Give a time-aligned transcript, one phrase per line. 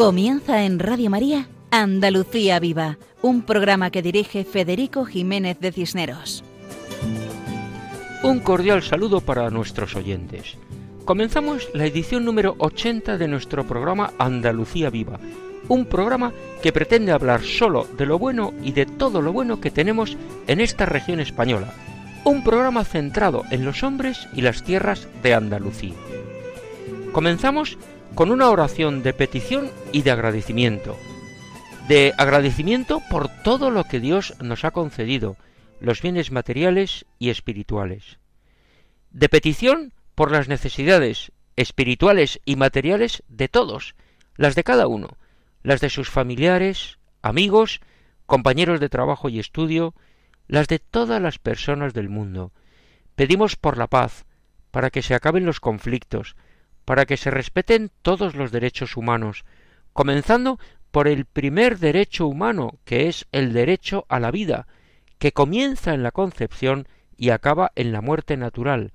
[0.00, 6.42] Comienza en Radio María Andalucía Viva, un programa que dirige Federico Jiménez de Cisneros.
[8.22, 10.56] Un cordial saludo para nuestros oyentes.
[11.04, 15.20] Comenzamos la edición número 80 de nuestro programa Andalucía Viva,
[15.68, 16.32] un programa
[16.62, 20.62] que pretende hablar solo de lo bueno y de todo lo bueno que tenemos en
[20.62, 21.74] esta región española,
[22.24, 25.92] un programa centrado en los hombres y las tierras de Andalucía.
[27.12, 27.76] Comenzamos
[28.14, 30.96] con una oración de petición y de agradecimiento.
[31.88, 35.36] De agradecimiento por todo lo que Dios nos ha concedido,
[35.80, 38.18] los bienes materiales y espirituales.
[39.10, 43.94] De petición por las necesidades espirituales y materiales de todos,
[44.36, 45.16] las de cada uno,
[45.62, 47.80] las de sus familiares, amigos,
[48.26, 49.94] compañeros de trabajo y estudio,
[50.46, 52.52] las de todas las personas del mundo.
[53.14, 54.24] Pedimos por la paz,
[54.70, 56.36] para que se acaben los conflictos,
[56.84, 59.44] para que se respeten todos los derechos humanos,
[59.92, 60.58] comenzando
[60.90, 64.66] por el primer derecho humano, que es el derecho a la vida,
[65.18, 68.92] que comienza en la concepción y acaba en la muerte natural,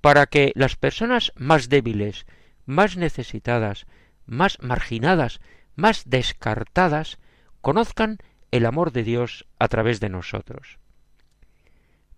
[0.00, 2.26] para que las personas más débiles,
[2.66, 3.86] más necesitadas,
[4.26, 5.40] más marginadas,
[5.74, 7.18] más descartadas,
[7.60, 8.18] conozcan
[8.50, 10.78] el amor de Dios a través de nosotros.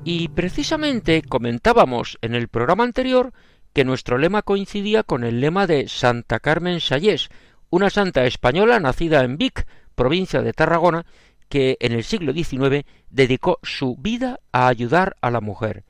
[0.05, 3.33] Y precisamente comentábamos en el programa anterior
[3.73, 7.31] que nuestro lema coincidía con el lema de Santa Carmen Sayés,
[7.73, 11.07] una santa española nacida en Vic, provincia de Tarragona,
[11.49, 15.83] que en el siglo XIX dedicó su vida a ayudar a la mujer.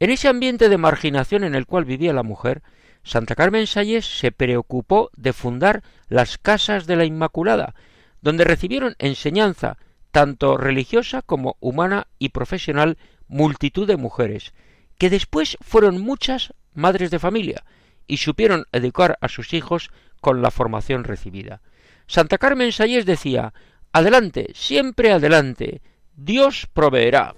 [0.00, 2.62] En ese ambiente de marginación en el cual vivía la mujer,
[3.02, 7.74] Santa Carmen Sayes se preocupó de fundar las Casas de la Inmaculada,
[8.22, 9.76] donde recibieron enseñanza
[10.10, 12.96] tanto religiosa como humana y profesional
[13.26, 14.54] multitud de mujeres,
[14.96, 17.64] que después fueron muchas madres de familia
[18.08, 21.60] y supieron educar a sus hijos con la formación recibida.
[22.08, 23.52] Santa Carmen Sayes decía
[23.92, 25.82] Adelante, siempre adelante,
[26.16, 27.34] Dios proveerá.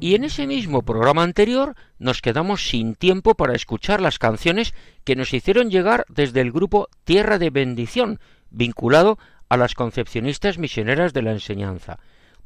[0.00, 4.72] Y en ese mismo programa anterior nos quedamos sin tiempo para escuchar las canciones
[5.04, 8.20] que nos hicieron llegar desde el grupo Tierra de Bendición,
[8.50, 11.98] vinculado a las concepcionistas misioneras de la enseñanza.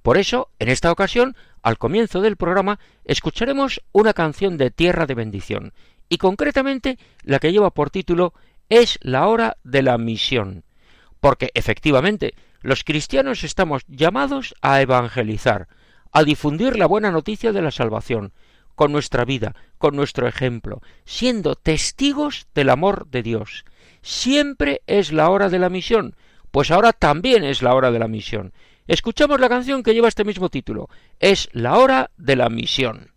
[0.02, 5.14] Por eso, en esta ocasión, al comienzo del programa, escucharemos una canción de Tierra de
[5.14, 5.72] Bendición,
[6.08, 8.34] y concretamente la que lleva por título
[8.68, 10.64] Es la hora de la misión,
[11.20, 15.68] porque efectivamente los cristianos estamos llamados a evangelizar,
[16.12, 18.32] a difundir la buena noticia de la salvación,
[18.74, 23.64] con nuestra vida, con nuestro ejemplo, siendo testigos del amor de Dios.
[24.02, 26.16] Siempre es la hora de la misión,
[26.50, 28.52] pues ahora también es la hora de la misión.
[28.86, 30.88] Escuchamos la canción que lleva este mismo título.
[31.20, 33.12] Es la hora de la misión.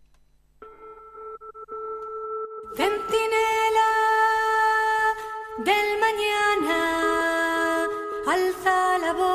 [2.75, 3.91] Centinela
[5.57, 7.87] del mañana,
[8.27, 9.34] alza la voz,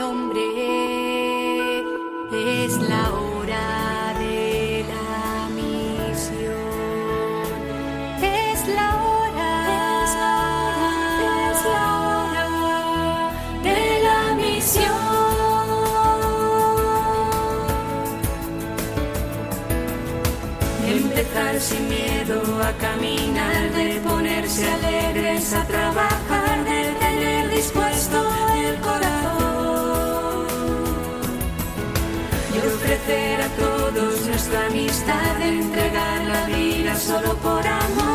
[0.00, 1.84] hombre.
[2.32, 3.86] Es la hora
[21.60, 27.95] sin miedo a caminar, de ponerse alegres a trabajar, de tener dispuesto
[33.08, 38.05] a todos nuestra amistad, entregar la vida solo por amor,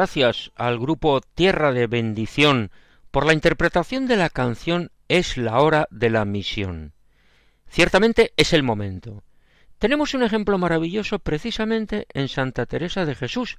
[0.00, 2.70] gracias al grupo Tierra de Bendición
[3.10, 6.94] por la interpretación de la canción Es la hora de la misión.
[7.68, 9.22] Ciertamente es el momento.
[9.78, 13.58] Tenemos un ejemplo maravilloso precisamente en Santa Teresa de Jesús,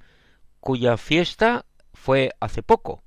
[0.58, 3.04] cuya fiesta fue hace poco.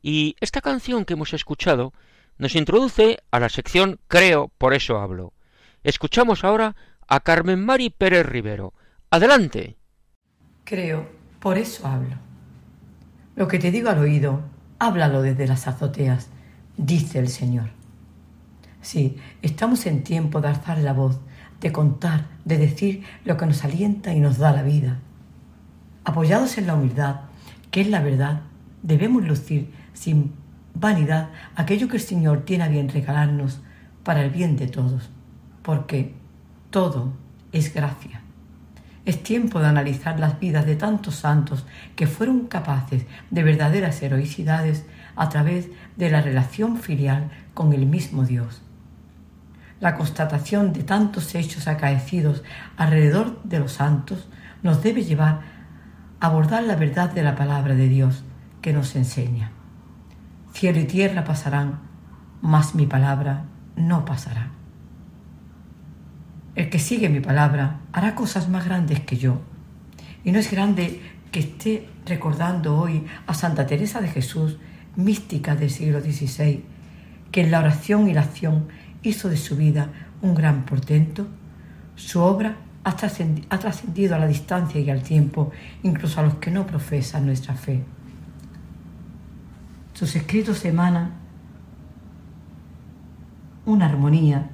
[0.00, 1.92] Y esta canción que hemos escuchado
[2.36, 5.32] nos introduce a la sección Creo, por eso hablo.
[5.82, 6.76] Escuchamos ahora
[7.08, 8.72] a Carmen Mari Pérez Rivero.
[9.10, 9.76] Adelante.
[10.62, 11.08] Creo,
[11.40, 12.27] por eso hablo.
[13.38, 14.40] Lo que te digo al oído,
[14.80, 16.26] háblalo desde las azoteas,
[16.76, 17.70] dice el Señor.
[18.82, 21.20] Sí, estamos en tiempo de alzar la voz,
[21.60, 24.98] de contar, de decir lo que nos alienta y nos da la vida.
[26.02, 27.20] Apoyados en la humildad,
[27.70, 28.40] que es la verdad,
[28.82, 30.32] debemos lucir sin
[30.74, 33.60] vanidad aquello que el Señor tiene a bien regalarnos
[34.02, 35.10] para el bien de todos,
[35.62, 36.12] porque
[36.70, 37.12] todo
[37.52, 38.17] es gracia.
[39.08, 41.64] Es tiempo de analizar las vidas de tantos santos
[41.96, 44.84] que fueron capaces de verdaderas heroicidades
[45.16, 48.60] a través de la relación filial con el mismo Dios.
[49.80, 52.42] La constatación de tantos hechos acaecidos
[52.76, 54.28] alrededor de los santos
[54.62, 55.40] nos debe llevar
[56.20, 58.24] a abordar la verdad de la palabra de Dios
[58.60, 59.52] que nos enseña.
[60.52, 61.78] Cielo y tierra pasarán,
[62.42, 64.57] mas mi palabra no pasará.
[66.58, 69.38] El que sigue mi palabra hará cosas más grandes que yo.
[70.24, 71.00] Y no es grande
[71.30, 74.58] que esté recordando hoy a Santa Teresa de Jesús,
[74.96, 76.64] mística del siglo XVI,
[77.30, 78.66] que en la oración y la acción
[79.04, 81.28] hizo de su vida un gran portento.
[81.94, 85.52] Su obra ha trascendido a la distancia y al tiempo,
[85.84, 87.84] incluso a los que no profesan nuestra fe.
[89.94, 91.12] Sus escritos emanan
[93.64, 94.50] una armonía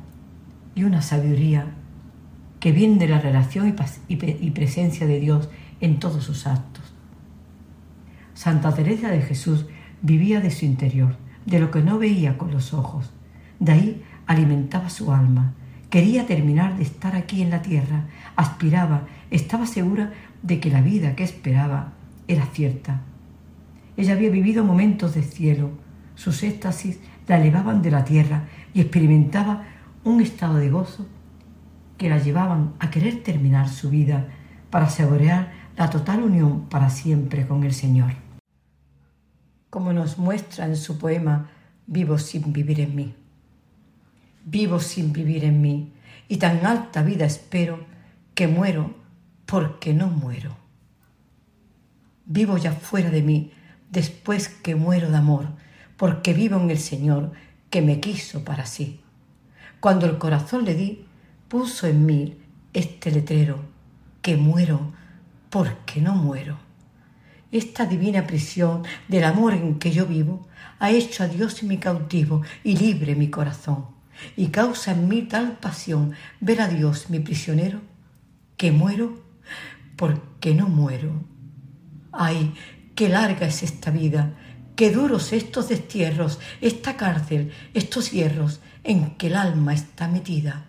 [0.75, 1.64] y una sabiduría
[2.64, 3.76] que viene de la relación
[4.09, 5.50] y, presencia de Dios
[5.83, 6.94] en todos sus actos.
[8.33, 9.66] Santa Teresa de Jesús
[10.00, 13.11] vivía de su interior, de lo que no veía con los ojos.
[13.61, 15.52] De ahí alimentaba su alma.
[15.90, 21.14] Quería terminar de estar aquí en la tierra, aspiraba, estaba segura de que la vida
[21.16, 21.92] que esperaba
[22.28, 23.02] era cierta.
[23.99, 25.73] Ella había vivido momentos de cielo.
[26.14, 29.64] Sus éxtasis la elevaban de la tierra y experimentaba
[30.02, 31.06] un estado de gozo
[32.04, 34.28] que la llevaban a querer terminar su vida
[34.68, 38.12] para saborear la total unión para siempre con el Señor.
[39.70, 41.49] Como nos muestra en su poema
[41.87, 43.14] Vivo sin vivir en mí.
[44.44, 45.94] Vivo sin vivir en mí
[46.28, 47.87] y tan alta vida espero
[48.34, 48.94] que muero
[49.46, 50.54] porque no muero.
[52.26, 53.50] Vivo ya fuera de mí
[53.90, 55.46] después que muero de amor,
[55.96, 57.32] porque vivo en el Señor
[57.70, 59.00] que me quiso para sí.
[59.80, 61.06] Cuando el corazón le di,
[61.54, 62.37] puso en mí
[62.73, 63.61] este letrero,
[64.23, 64.92] que muero
[65.50, 66.58] porque no muero.
[67.52, 70.49] Esta divina prisión del amor en que yo vivo
[70.80, 73.87] ha hecho a Dios mi cautivo y libre mi corazón,
[74.37, 77.82] y causa en mí tal pasión ver a Dios mi prisionero,
[78.56, 79.23] que muero
[79.94, 81.23] porque no muero.
[82.11, 82.52] Ay,
[82.96, 84.34] qué larga es esta vida,
[84.75, 90.66] qué duros estos destierros, esta cárcel, estos hierros en que el alma está metida.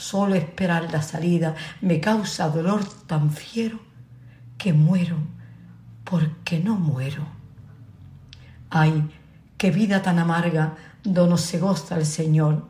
[0.00, 3.78] Solo esperar la salida me causa dolor tan fiero
[4.56, 5.18] que muero
[6.04, 7.26] porque no muero.
[8.70, 9.10] Ay,
[9.58, 12.66] qué vida tan amarga donde se goza el Señor,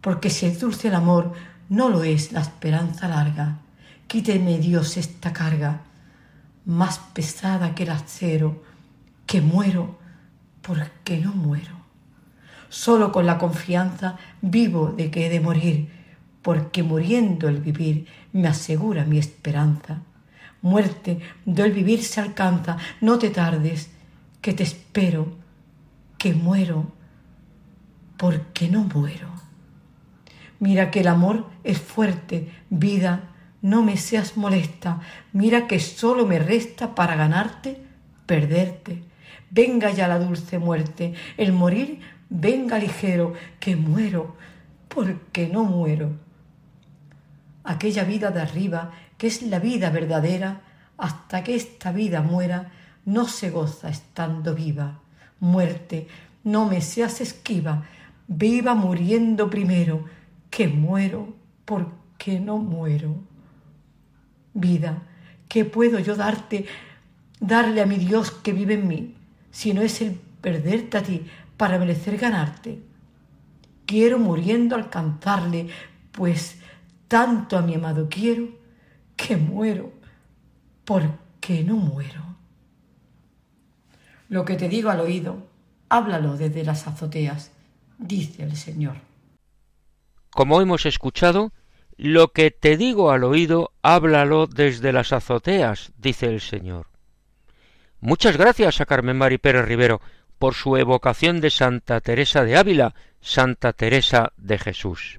[0.00, 1.32] porque si es dulce el amor,
[1.68, 3.58] no lo es la esperanza larga.
[4.06, 5.80] Quíteme, Dios, esta carga,
[6.64, 8.62] más pesada que el acero,
[9.26, 9.98] que muero
[10.62, 11.74] porque no muero.
[12.68, 15.95] Solo con la confianza vivo de que he de morir,
[16.46, 20.02] porque muriendo el vivir me asegura mi esperanza.
[20.62, 23.90] Muerte, del vivir se alcanza, no te tardes,
[24.40, 25.26] que te espero,
[26.16, 26.92] que muero,
[28.16, 29.28] porque no muero.
[30.60, 35.00] Mira que el amor es fuerte, vida, no me seas molesta,
[35.32, 37.82] mira que solo me resta para ganarte,
[38.24, 39.02] perderte.
[39.50, 41.98] Venga ya la dulce muerte, el morir
[42.30, 44.36] venga ligero, que muero,
[44.86, 46.24] porque no muero
[47.66, 50.62] aquella vida de arriba, que es la vida verdadera,
[50.96, 52.72] hasta que esta vida muera,
[53.04, 55.00] no se goza estando viva.
[55.40, 56.08] Muerte,
[56.44, 57.84] no me seas esquiva,
[58.28, 60.04] viva muriendo primero,
[60.48, 63.16] que muero porque no muero.
[64.54, 65.02] Vida,
[65.48, 66.66] ¿qué puedo yo darte,
[67.40, 69.14] darle a mi Dios que vive en mí,
[69.50, 72.80] si no es el perderte a ti para merecer ganarte?
[73.84, 75.68] Quiero muriendo alcanzarle,
[76.12, 76.60] pues
[77.08, 78.48] tanto a mi amado quiero
[79.16, 79.92] que muero
[80.84, 82.22] porque no muero.
[84.28, 85.46] Lo que te digo al oído,
[85.88, 87.52] háblalo desde las azoteas,
[87.98, 88.96] dice el Señor.
[90.30, 91.52] Como hemos escuchado,
[91.96, 96.88] lo que te digo al oído, háblalo desde las azoteas, dice el Señor.
[98.00, 100.00] Muchas gracias a Carmen Mari Pérez Rivero
[100.38, 105.18] por su evocación de Santa Teresa de Ávila, Santa Teresa de Jesús.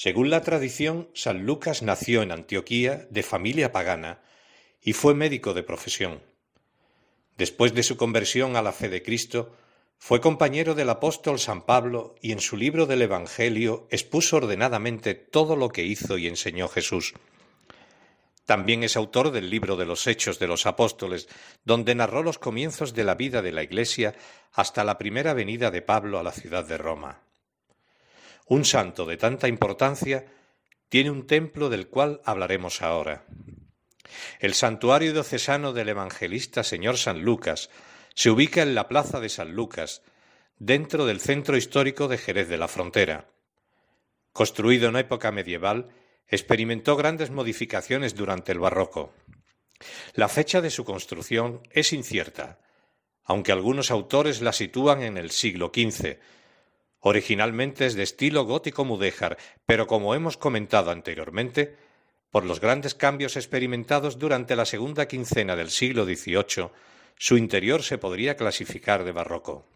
[0.00, 4.22] Según la tradición, San Lucas nació en Antioquía de familia pagana
[4.80, 6.22] y fue médico de profesión.
[7.36, 9.56] Después de su conversión a la fe de Cristo,
[9.98, 15.56] fue compañero del apóstol San Pablo y en su libro del Evangelio expuso ordenadamente todo
[15.56, 17.14] lo que hizo y enseñó Jesús.
[18.44, 21.28] También es autor del libro de los Hechos de los Apóstoles,
[21.64, 24.14] donde narró los comienzos de la vida de la Iglesia
[24.52, 27.27] hasta la primera venida de Pablo a la ciudad de Roma.
[28.48, 30.26] Un santo de tanta importancia
[30.88, 33.26] tiene un templo del cual hablaremos ahora.
[34.40, 37.68] El santuario diocesano del evangelista señor San Lucas
[38.14, 40.02] se ubica en la plaza de San Lucas,
[40.58, 43.28] dentro del centro histórico de Jerez de la Frontera.
[44.32, 45.90] Construido en época medieval,
[46.26, 49.14] experimentó grandes modificaciones durante el barroco.
[50.14, 52.60] La fecha de su construcción es incierta,
[53.24, 56.18] aunque algunos autores la sitúan en el siglo XV.
[57.00, 61.76] Originalmente es de estilo gótico mudéjar, pero como hemos comentado anteriormente,
[62.30, 66.70] por los grandes cambios experimentados durante la segunda quincena del siglo XVIII,
[67.16, 69.66] su interior se podría clasificar de barroco.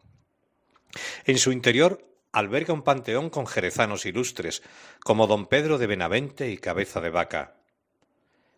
[1.25, 4.63] En su interior alberga un panteón con jerezanos ilustres,
[5.01, 7.57] como don Pedro de Benavente y Cabeza de Vaca.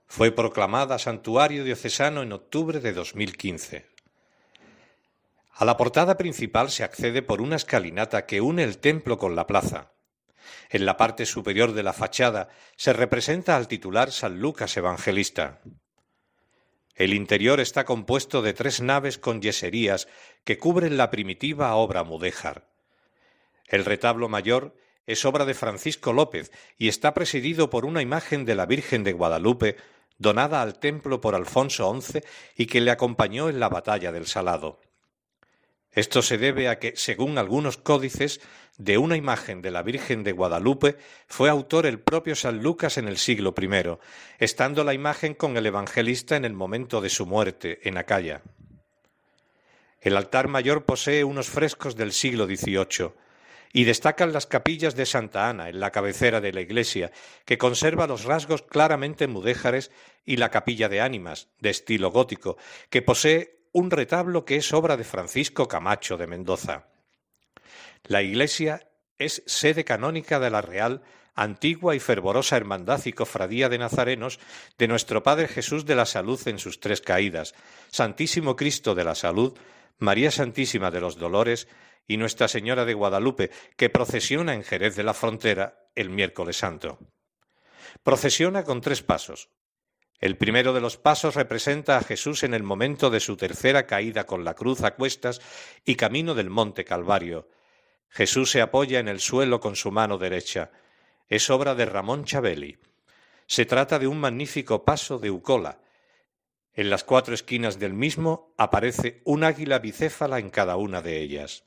[0.06, 3.93] Fue proclamada santuario diocesano en octubre de 2015.
[5.56, 9.46] A la portada principal se accede por una escalinata que une el templo con la
[9.46, 9.92] plaza.
[10.68, 15.60] En la parte superior de la fachada se representa al titular San Lucas Evangelista.
[16.96, 20.08] El interior está compuesto de tres naves con yeserías
[20.44, 22.68] que cubren la primitiva obra mudéjar.
[23.68, 24.74] El retablo mayor
[25.06, 29.12] es obra de Francisco López y está presidido por una imagen de la Virgen de
[29.12, 29.76] Guadalupe
[30.18, 32.22] donada al templo por Alfonso XI
[32.56, 34.80] y que le acompañó en la batalla del Salado.
[35.94, 38.40] Esto se debe a que, según algunos códices,
[38.78, 40.96] de una imagen de la Virgen de Guadalupe
[41.28, 43.98] fue autor el propio San Lucas en el siglo I,
[44.38, 48.42] estando la imagen con el evangelista en el momento de su muerte, en Acaya.
[50.00, 53.12] El altar mayor posee unos frescos del siglo XVIII
[53.72, 57.10] y destacan las capillas de Santa Ana en la cabecera de la iglesia,
[57.44, 59.90] que conserva los rasgos claramente mudéjares,
[60.24, 62.56] y la capilla de ánimas, de estilo gótico,
[62.88, 66.86] que posee un retablo que es obra de Francisco Camacho de Mendoza.
[68.04, 71.02] La iglesia es sede canónica de la Real,
[71.34, 74.38] antigua y fervorosa Hermandad y Cofradía de Nazarenos
[74.78, 77.52] de nuestro Padre Jesús de la Salud en sus tres caídas,
[77.90, 79.58] Santísimo Cristo de la Salud,
[79.98, 81.66] María Santísima de los Dolores
[82.06, 87.00] y Nuestra Señora de Guadalupe, que procesiona en Jerez de la Frontera el miércoles santo.
[88.04, 89.48] Procesiona con tres pasos,
[90.24, 94.24] el primero de los pasos representa a Jesús en el momento de su tercera caída
[94.24, 95.42] con la cruz a cuestas
[95.84, 97.50] y camino del monte Calvario.
[98.08, 100.70] Jesús se apoya en el suelo con su mano derecha.
[101.28, 102.78] Es obra de Ramón Chabeli.
[103.46, 105.82] Se trata de un magnífico paso de Ucola.
[106.72, 111.64] En las cuatro esquinas del mismo aparece un águila bicéfala en cada una de ellas.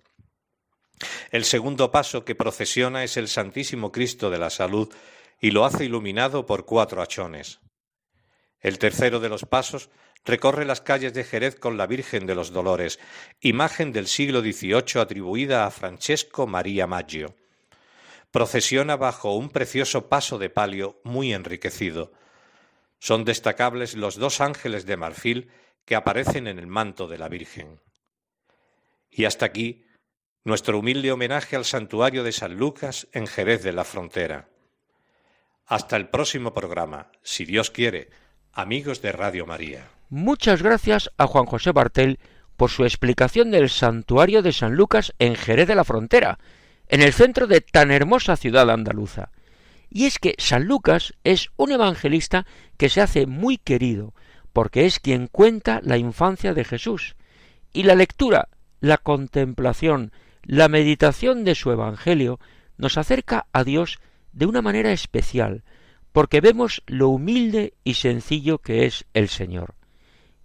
[1.29, 4.91] El segundo paso que procesiona es el Santísimo Cristo de la Salud
[5.39, 7.59] y lo hace iluminado por cuatro hachones.
[8.59, 9.89] El tercero de los pasos
[10.25, 12.99] recorre las calles de Jerez con la Virgen de los Dolores,
[13.39, 17.35] imagen del siglo XVIII atribuida a Francesco María Maggio.
[18.31, 22.11] Procesiona bajo un precioso paso de palio muy enriquecido.
[22.99, 25.49] Son destacables los dos ángeles de marfil
[25.85, 27.79] que aparecen en el manto de la Virgen.
[29.09, 29.85] Y hasta aquí
[30.43, 34.49] nuestro humilde homenaje al santuario de San Lucas en Jerez de la Frontera.
[35.65, 38.09] Hasta el próximo programa, si Dios quiere
[38.57, 39.87] amigos de Radio María.
[40.09, 42.19] Muchas gracias a Juan José Bartel
[42.57, 46.39] por su explicación del santuario de San Lucas en Jerez de la Frontera,
[46.87, 49.29] en el centro de tan hermosa ciudad andaluza.
[49.91, 54.15] Y es que San Lucas es un evangelista que se hace muy querido,
[54.53, 57.15] porque es quien cuenta la infancia de Jesús.
[57.73, 62.39] Y la lectura, la contemplación, la meditación de su Evangelio
[62.77, 63.99] nos acerca a Dios
[64.33, 65.63] de una manera especial,
[66.17, 69.75] porque vemos lo humilde y sencillo que es el Señor.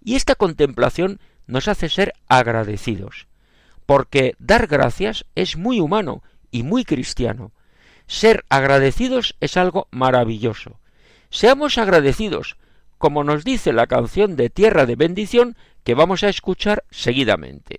[0.04, 3.26] Y esta contemplación nos hace ser agradecidos,
[3.86, 7.52] porque dar gracias es muy humano y muy cristiano.
[8.06, 10.78] Ser agradecidos es algo maravilloso.
[11.30, 12.58] Seamos agradecidos,
[12.98, 17.78] como nos dice la canción de Tierra de Bendición que vamos a escuchar seguidamente.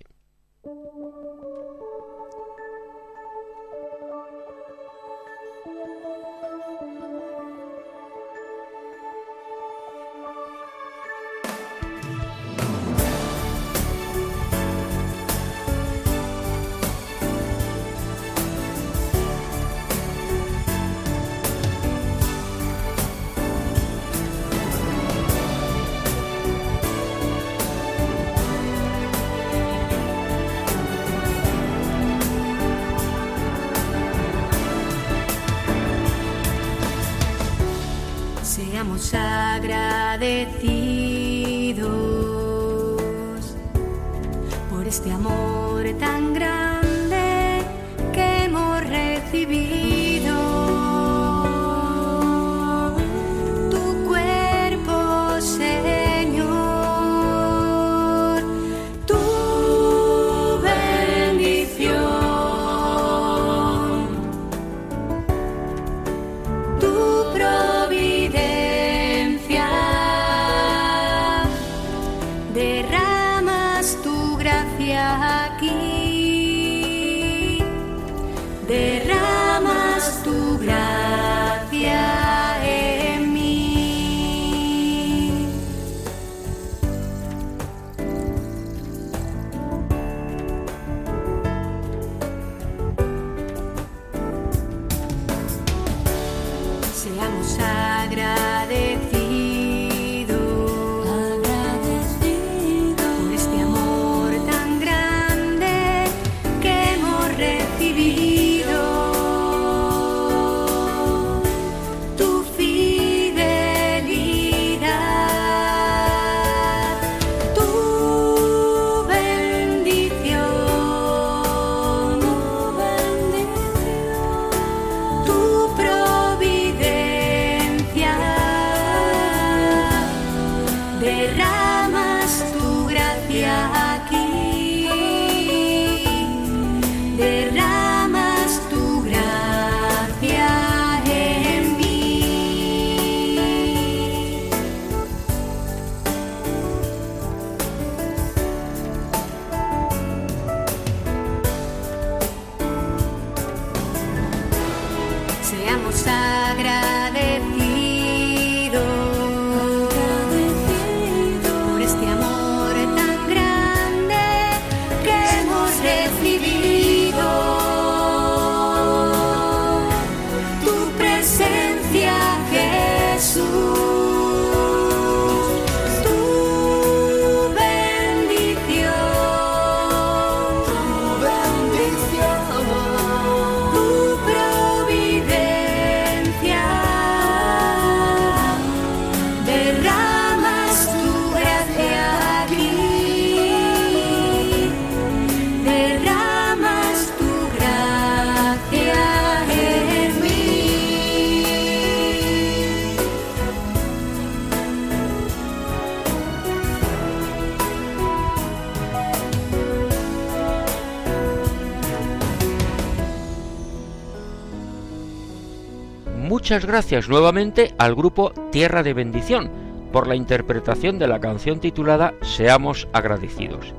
[216.54, 219.50] Muchas gracias nuevamente al grupo Tierra de Bendición
[219.92, 223.74] por la interpretación de la canción titulada Seamos agradecidos.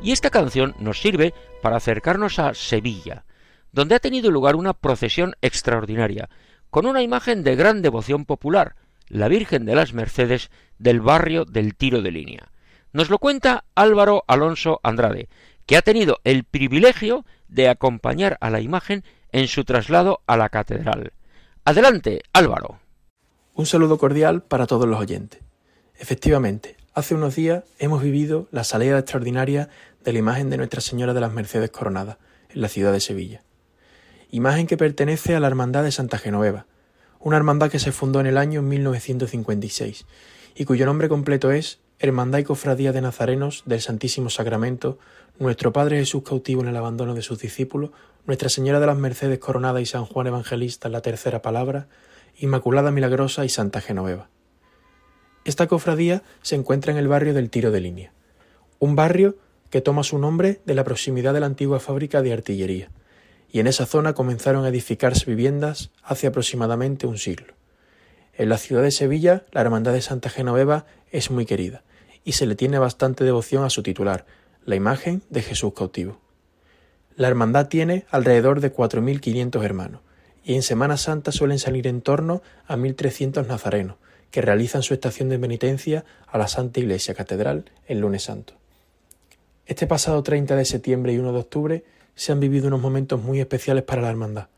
[0.00, 3.26] Y esta canción nos sirve para acercarnos a Sevilla,
[3.70, 6.30] donde ha tenido lugar una procesión extraordinaria,
[6.70, 8.76] con una imagen de gran devoción popular,
[9.08, 12.48] la Virgen de las Mercedes del barrio del Tiro de Línea.
[12.94, 15.28] Nos lo cuenta Álvaro Alonso Andrade,
[15.66, 20.48] que ha tenido el privilegio de acompañar a la imagen en su traslado a la
[20.48, 21.12] catedral.
[21.68, 22.78] Adelante, Álvaro.
[23.54, 25.40] Un saludo cordial para todos los oyentes.
[25.98, 29.68] Efectivamente, hace unos días hemos vivido la salida extraordinaria
[30.04, 33.42] de la imagen de Nuestra Señora de las Mercedes Coronada en la ciudad de Sevilla.
[34.30, 36.66] Imagen que pertenece a la Hermandad de Santa Genoveva,
[37.18, 40.06] una hermandad que se fundó en el año 1956
[40.54, 45.00] y cuyo nombre completo es Hermandad y Cofradía de Nazarenos del Santísimo Sacramento,
[45.40, 47.90] Nuestro Padre Jesús cautivo en el abandono de sus discípulos,
[48.26, 51.86] Nuestra Señora de las Mercedes Coronada y San Juan Evangelista la tercera palabra,
[52.36, 54.30] Inmaculada Milagrosa y Santa Genoveva.
[55.44, 58.12] Esta cofradía se encuentra en el barrio del Tiro de Línea,
[58.80, 59.36] un barrio
[59.70, 62.90] que toma su nombre de la proximidad de la antigua fábrica de artillería,
[63.48, 67.54] y en esa zona comenzaron a edificarse viviendas hace aproximadamente un siglo.
[68.34, 71.84] En la ciudad de Sevilla, la Hermandad de Santa Genoveva es muy querida,
[72.24, 74.26] y se le tiene bastante devoción a su titular,
[74.64, 76.25] la imagen de Jesús cautivo.
[77.16, 80.02] La hermandad tiene alrededor de 4.500 hermanos,
[80.44, 83.96] y en Semana Santa suelen salir en torno a 1.300 nazarenos,
[84.30, 88.52] que realizan su estación de penitencia a la Santa Iglesia Catedral el lunes santo.
[89.64, 93.40] Este pasado 30 de septiembre y 1 de octubre se han vivido unos momentos muy
[93.40, 94.48] especiales para la hermandad,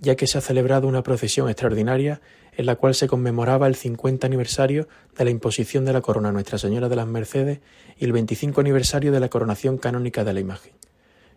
[0.00, 2.20] ya que se ha celebrado una procesión extraordinaria
[2.56, 6.32] en la cual se conmemoraba el 50 aniversario de la imposición de la corona a
[6.32, 7.60] Nuestra Señora de las Mercedes
[7.96, 10.72] y el 25 aniversario de la coronación canónica de la imagen.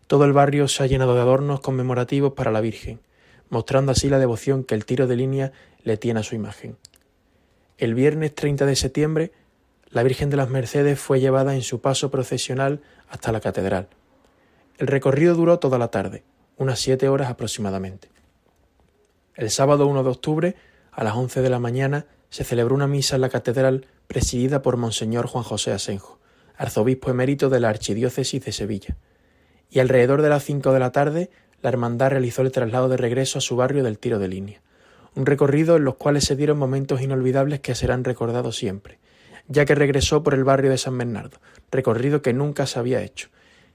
[0.07, 2.99] Todo el barrio se ha llenado de adornos conmemorativos para la Virgen,
[3.49, 5.51] mostrando así la devoción que el tiro de línea
[5.83, 6.77] le tiene a su imagen.
[7.77, 9.31] El viernes 30 de septiembre,
[9.89, 13.87] la Virgen de las Mercedes fue llevada en su paso procesional hasta la catedral.
[14.77, 16.23] El recorrido duró toda la tarde,
[16.57, 18.09] unas siete horas aproximadamente.
[19.35, 20.55] El sábado 1 de octubre,
[20.91, 24.77] a las 11 de la mañana, se celebró una misa en la catedral presidida por
[24.77, 26.19] Monseñor Juan José Asenjo,
[26.57, 28.97] arzobispo emérito de la Archidiócesis de Sevilla.
[29.73, 31.31] Y alrededor de las 5 de la tarde,
[31.63, 34.61] la hermandad realizó el traslado de regreso a su barrio del Tiro de Línea,
[35.15, 38.99] un recorrido en los cuales se dieron momentos inolvidables que serán recordados siempre,
[39.47, 41.39] ya que regresó por el barrio de San Bernardo,
[41.71, 43.29] recorrido que nunca se había hecho,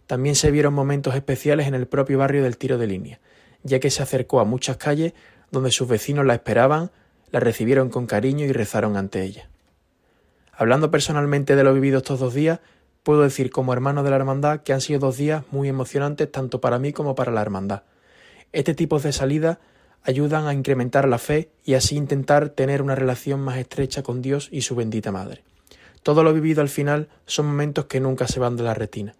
[0.06, 3.18] también se vieron momentos especiales en el propio barrio del tiro de línea,
[3.64, 5.14] ya que se acercó a muchas calles
[5.50, 6.92] donde sus vecinos la esperaban,
[7.32, 9.48] la recibieron con cariño y rezaron ante ella.
[10.52, 12.60] Hablando personalmente de lo vivido estos dos días,
[13.08, 16.60] puedo decir como hermano de la hermandad que han sido dos días muy emocionantes tanto
[16.60, 17.84] para mí como para la hermandad.
[18.52, 19.56] Este tipo de salidas
[20.02, 24.50] ayudan a incrementar la fe y así intentar tener una relación más estrecha con Dios
[24.52, 25.42] y su bendita Madre.
[26.02, 29.14] Todo lo vivido al final son momentos que nunca se van de la retina.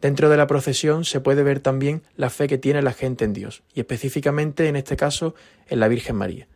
[0.00, 3.32] Dentro de la procesión se puede ver también la fe que tiene la gente en
[3.32, 5.36] Dios, y específicamente en este caso
[5.68, 6.48] en la Virgen María.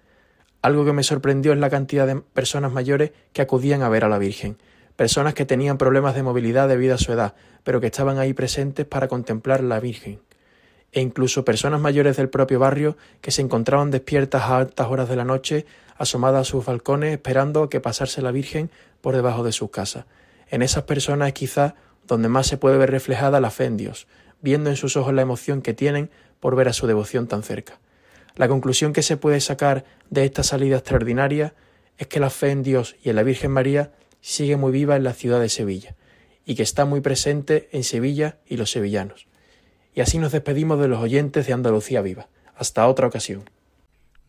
[0.61, 4.09] Algo que me sorprendió es la cantidad de personas mayores que acudían a ver a
[4.09, 4.57] la Virgen,
[4.97, 8.87] personas que tenían problemas de movilidad debido a su edad, pero que estaban ahí presentes
[8.87, 10.21] para contemplar la Virgen,
[10.93, 15.17] e incluso personas mayores del propio barrio que se encontraban despiertas a altas horas de
[15.17, 19.71] la noche, asomadas a sus balcones, esperando que pasase la Virgen por debajo de sus
[19.71, 20.07] casas.
[20.49, 21.75] En esas personas es quizá
[22.07, 24.07] donde más se puede ver reflejada la fe en Dios,
[24.41, 27.79] viendo en sus ojos la emoción que tienen por ver a su devoción tan cerca.
[28.37, 31.55] La conclusión que se puede sacar de esta salida extraordinaria
[31.99, 33.93] es que la fe en Dios y en la Virgen María
[34.25, 35.97] sigue muy viva en la ciudad de Sevilla,
[36.47, 39.27] y que está muy presente en Sevilla y los sevillanos.
[39.95, 42.29] Y así nos despedimos de los oyentes de Andalucía Viva.
[42.57, 43.51] Hasta otra ocasión.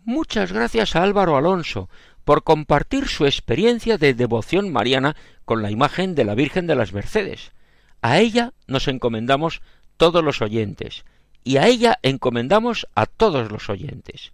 [0.04, 1.90] Muchas gracias a Álvaro Alonso
[2.26, 6.92] por compartir su experiencia de devoción mariana con la imagen de la Virgen de las
[6.92, 7.54] Mercedes.
[8.02, 9.62] A ella nos encomendamos
[9.96, 11.06] todos los oyentes,
[11.46, 14.34] y a ella encomendamos a todos los oyentes.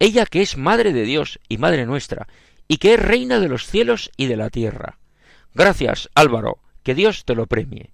[0.00, 2.28] Ella que es Madre de Dios y Madre nuestra,
[2.68, 4.98] y que es Reina de los cielos y de la tierra.
[5.54, 7.90] Gracias, Álvaro, que Dios te lo premie.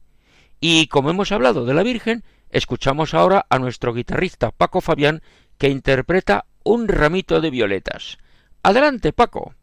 [0.60, 5.22] Y como hemos hablado de la Virgen, Escuchamos ahora a nuestro guitarrista Paco Fabián
[5.58, 8.16] que interpreta un ramito de violetas.
[8.62, 9.56] Adelante, Paco.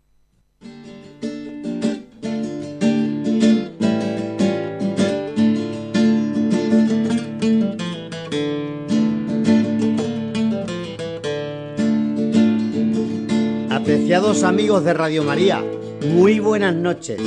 [14.31, 15.61] Amigos de Radio María,
[16.07, 17.19] muy buenas noches.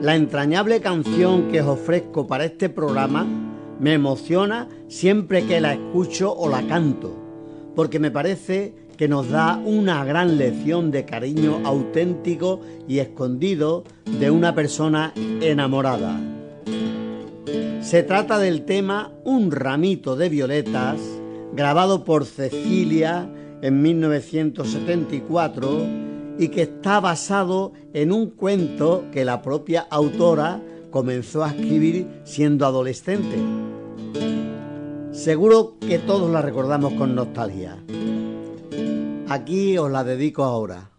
[0.00, 3.26] La entrañable canción que os ofrezco para este programa
[3.80, 7.12] me emociona siempre que la escucho o la canto,
[7.74, 13.82] porque me parece que nos da una gran lección de cariño auténtico y escondido
[14.20, 16.20] de una persona enamorada.
[17.80, 21.00] Se trata del tema Un ramito de violetas,
[21.52, 23.28] grabado por Cecilia
[23.62, 26.04] en 1974
[26.38, 32.66] y que está basado en un cuento que la propia autora comenzó a escribir siendo
[32.66, 33.36] adolescente.
[35.12, 37.78] Seguro que todos la recordamos con nostalgia.
[39.28, 40.90] Aquí os la dedico ahora.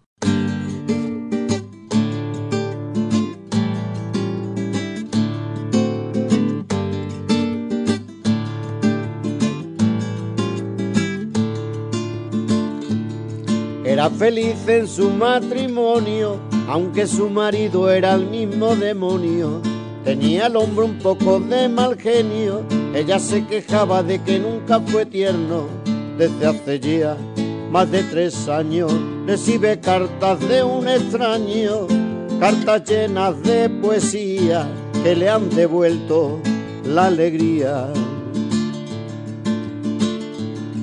[14.09, 16.37] Feliz en su matrimonio,
[16.67, 19.61] aunque su marido era el mismo demonio
[20.05, 22.61] Tenía al hombro un poco de mal genio,
[22.93, 25.65] ella se quejaba de que nunca fue tierno.
[26.15, 27.17] Desde hace ya
[27.71, 28.93] más de tres años
[29.25, 31.87] recibe cartas de un extraño,
[32.39, 34.67] cartas llenas de poesía
[35.01, 36.39] que le han devuelto
[36.85, 37.87] la alegría.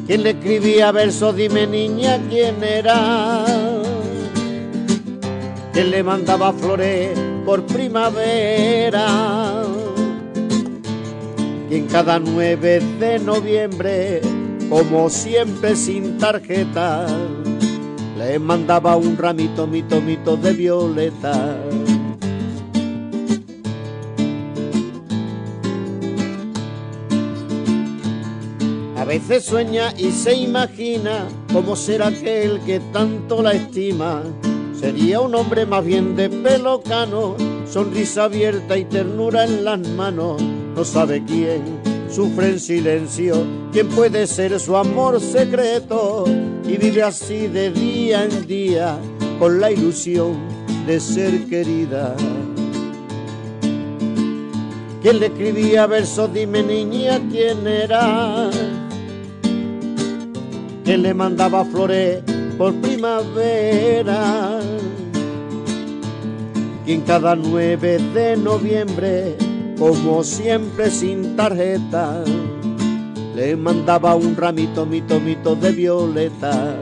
[0.06, 1.36] ¿Quién le escribía versos?
[1.36, 3.44] Dime niña, ¿quién era?
[5.72, 7.32] ¿Quién le mandaba flores?
[7.44, 9.06] por primavera.
[11.70, 14.20] Y en cada 9 de noviembre,
[14.68, 17.06] como siempre sin tarjeta,
[18.18, 21.56] le mandaba un ramito, mito, mito de violeta.
[29.18, 34.22] Veces sueña y se imagina cómo será aquel que tanto la estima
[34.75, 37.37] Sería un hombre más bien de pelo cano,
[37.70, 40.42] sonrisa abierta y ternura en las manos.
[40.75, 41.62] No sabe quién
[42.11, 46.25] sufre en silencio, quién puede ser su amor secreto
[46.66, 48.98] y vive así de día en día
[49.38, 50.37] con la ilusión
[50.85, 52.16] de ser querida.
[55.01, 56.33] ¿Quién le escribía versos?
[56.35, 58.51] Dime niña, ¿quién era?
[60.84, 62.22] ¿Quién le mandaba flores
[62.56, 64.60] por primavera.
[66.86, 69.36] Y en cada 9 de noviembre,
[69.78, 72.24] como siempre sin tarjeta,
[73.34, 76.76] le mandaba un ramito, mito, mito de violeta.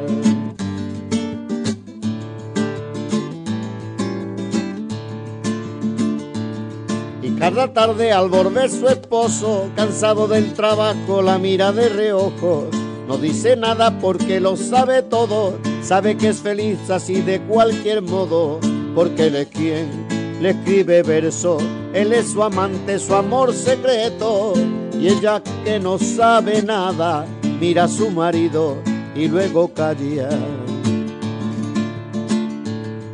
[7.22, 12.68] Y Cada tarde al volver su esposo, cansado del trabajo, la mira de reojo.
[13.10, 18.60] No dice nada porque lo sabe todo, sabe que es feliz así de cualquier modo,
[18.94, 20.06] porque él es quien
[20.40, 21.58] le escribe verso,
[21.92, 24.52] él es su amante, su amor secreto,
[24.96, 27.26] y ella que no sabe nada,
[27.58, 28.76] mira a su marido
[29.16, 30.28] y luego calla.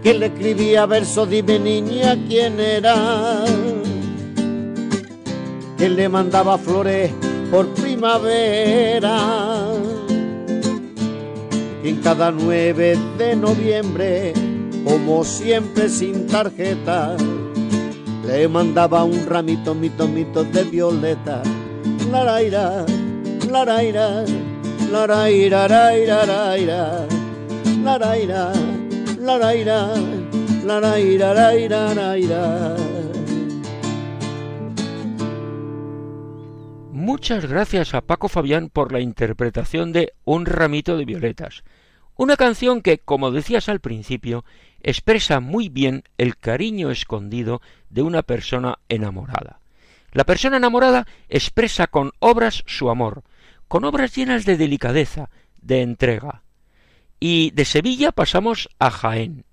[0.03, 3.47] Que le escribía verso, dime niña quién era
[5.79, 7.13] que le mandaba flores
[7.51, 9.66] por primavera.
[11.87, 14.33] En cada 9 de noviembre,
[14.83, 17.17] como siempre sin tarjeta,
[18.27, 21.45] le mandaba un ramito, mito, mito de violeta.
[22.11, 22.85] La raira,
[23.49, 24.25] la raira,
[24.91, 27.07] la raira, raira, raira,
[27.85, 28.53] la raira,
[29.21, 29.95] la raira,
[30.65, 32.77] la raira, raira, raira.
[37.07, 41.63] Muchas gracias a Paco Fabián por la interpretación de Un ramito de violetas,
[42.17, 44.45] una canción que, como decías al principio,
[44.83, 49.61] expresa muy bien el cariño escondido de una persona enamorada.
[50.13, 53.23] La persona enamorada expresa con obras su amor,
[53.69, 55.29] con obras llenas de delicadeza,
[55.61, 56.43] de entrega.
[57.21, 59.45] Y de Sevilla pasamos a Jaén.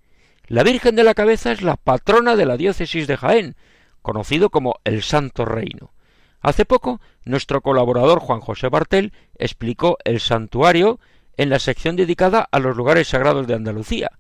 [0.47, 3.56] La Virgen de la Cabeza es la patrona de la diócesis de Jaén,
[4.02, 5.91] conocido como el Santo Reino.
[6.41, 10.99] Hace poco, nuestro colaborador Juan José Bartel explicó el santuario
[11.37, 14.11] en la sección dedicada a los lugares sagrados de Andalucía.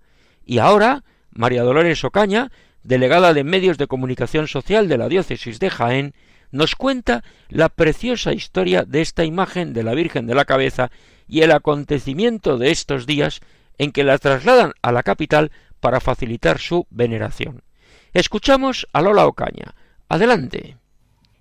[0.45, 2.51] Y ahora, María Dolores Ocaña,
[2.83, 6.13] delegada de Medios de Comunicación Social de la Diócesis de Jaén,
[6.51, 10.91] nos cuenta la preciosa historia de esta imagen de la Virgen de la Cabeza
[11.27, 13.41] y el acontecimiento de estos días
[13.77, 17.63] en que la trasladan a la capital para facilitar su veneración.
[18.13, 19.73] Escuchamos a Lola Ocaña.
[20.09, 20.77] Adelante.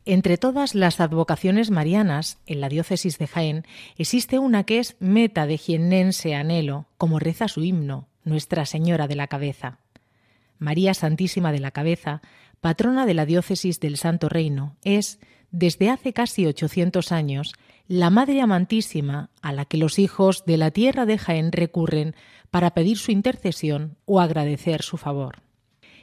[0.04, 3.64] Entre todas las advocaciones marianas en la diócesis de Jaén
[3.96, 9.14] existe una que es meta de jiennense anhelo, como reza su himno, Nuestra Señora de
[9.14, 9.78] la Cabeza.
[10.58, 12.20] María Santísima de la Cabeza,
[12.60, 15.20] patrona de la diócesis del Santo Reino, es,
[15.52, 17.52] desde hace casi 800 años,
[17.86, 22.16] la Madre Amantísima a la que los hijos de la tierra de Jaén recurren
[22.50, 25.42] para pedir su intercesión o agradecer su favor.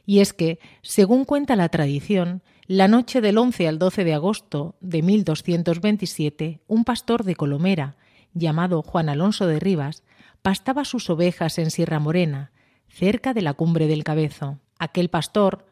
[0.05, 4.75] Y es que, según cuenta la tradición, la noche del 11 al 12 de agosto
[4.79, 7.95] de 1227, un pastor de Colomera,
[8.35, 10.03] llamado Juan Alonso de Rivas,
[10.43, 12.51] pastaba sus ovejas en Sierra Morena,
[12.87, 14.59] cerca de la cumbre del Cabezo.
[14.77, 15.65] Aquel pastor,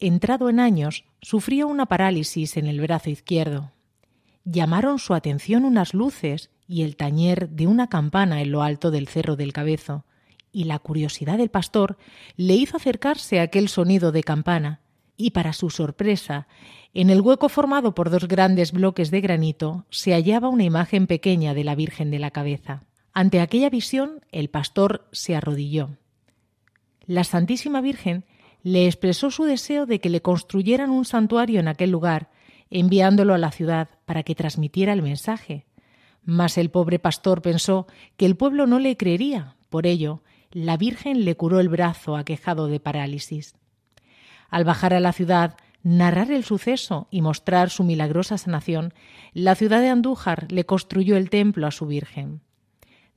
[0.00, 3.72] entrado en años, sufría una parálisis en el brazo izquierdo.
[4.44, 9.08] Llamaron su atención unas luces y el tañer de una campana en lo alto del
[9.08, 10.04] cerro del Cabezo,
[10.52, 11.96] y la curiosidad del pastor
[12.36, 14.82] le hizo acercarse a aquel sonido de campana,
[15.16, 16.46] y para su sorpresa,
[16.92, 21.54] en el hueco formado por dos grandes bloques de granito se hallaba una imagen pequeña
[21.54, 22.84] de la Virgen de la Cabeza.
[23.12, 25.96] Ante aquella visión, el pastor se arrodilló.
[27.06, 28.24] La Santísima Virgen
[28.62, 32.30] le expresó su deseo de que le construyeran un santuario en aquel lugar,
[32.70, 35.66] enviándolo a la ciudad para que transmitiera el mensaje.
[36.22, 41.24] Mas el pobre pastor pensó que el pueblo no le creería, por ello, la Virgen
[41.24, 43.54] le curó el brazo aquejado de parálisis.
[44.54, 48.94] Al bajar a la ciudad, narrar el suceso y mostrar su milagrosa sanación,
[49.32, 52.40] la ciudad de Andújar le construyó el templo a su Virgen.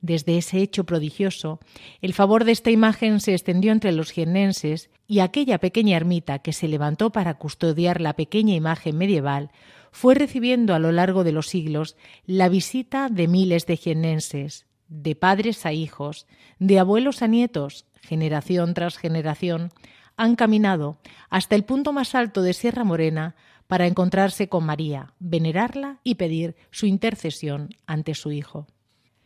[0.00, 1.60] Desde ese hecho prodigioso,
[2.02, 6.52] el favor de esta imagen se extendió entre los jiennenses y aquella pequeña ermita que
[6.52, 9.52] se levantó para custodiar la pequeña imagen medieval
[9.92, 11.96] fue recibiendo a lo largo de los siglos
[12.26, 16.26] la visita de miles de jiennenses, de padres a hijos,
[16.58, 19.70] de abuelos a nietos, generación tras generación,
[20.18, 20.98] han caminado
[21.30, 23.34] hasta el punto más alto de Sierra Morena
[23.66, 28.66] para encontrarse con María, venerarla y pedir su intercesión ante su Hijo.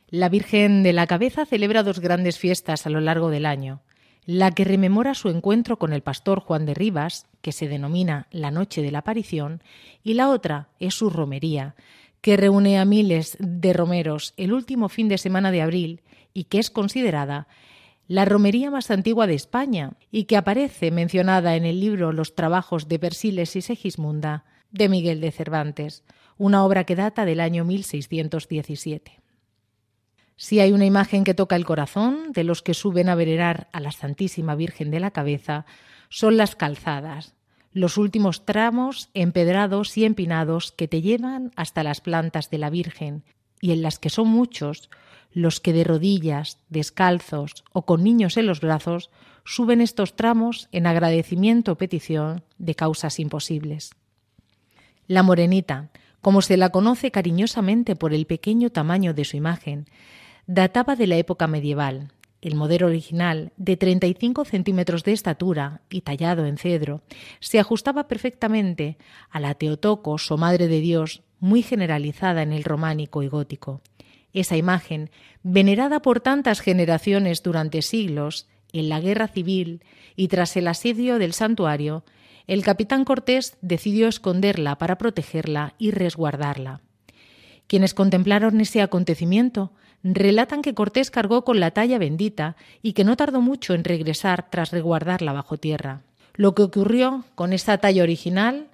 [0.08, 3.80] La Virgen de la Cabeza celebra dos grandes fiestas a lo largo del año.
[4.26, 8.50] La que rememora su encuentro con el pastor Juan de Rivas, que se denomina la
[8.50, 9.62] Noche de la Aparición,
[10.04, 11.74] y la otra es su romería,
[12.20, 16.02] que reúne a miles de romeros el último fin de semana de abril
[16.34, 17.48] y que es considerada
[18.12, 22.86] la romería más antigua de España y que aparece mencionada en el libro Los trabajos
[22.86, 26.04] de Persiles y Segismunda de Miguel de Cervantes,
[26.36, 29.18] una obra que data del año 1617.
[30.36, 33.80] Si hay una imagen que toca el corazón de los que suben a venerar a
[33.80, 35.64] la Santísima Virgen de la Cabeza,
[36.10, 37.34] son las calzadas,
[37.72, 43.24] los últimos tramos empedrados y empinados que te llevan hasta las plantas de la Virgen,
[43.62, 44.90] y en las que son muchos
[45.32, 49.10] los que de rodillas, descalzos o con niños en los brazos
[49.44, 53.90] suben estos tramos en agradecimiento o petición de causas imposibles.
[55.06, 59.86] La morenita, como se la conoce cariñosamente por el pequeño tamaño de su imagen,
[60.46, 62.12] databa de la época medieval.
[62.40, 67.02] El modelo original, de 35 centímetros de estatura y tallado en cedro,
[67.40, 68.98] se ajustaba perfectamente
[69.30, 73.80] a la Teotocos o Madre de Dios, muy generalizada en el románico y gótico.
[74.32, 75.10] Esa imagen,
[75.42, 79.82] venerada por tantas generaciones durante siglos, en la guerra civil
[80.16, 82.04] y tras el asedio del santuario,
[82.46, 86.80] el capitán Cortés decidió esconderla para protegerla y resguardarla.
[87.66, 89.72] Quienes contemplaron ese acontecimiento
[90.02, 94.50] relatan que Cortés cargó con la talla bendita y que no tardó mucho en regresar
[94.50, 96.02] tras resguardarla bajo tierra.
[96.34, 98.68] Lo que ocurrió con esta talla original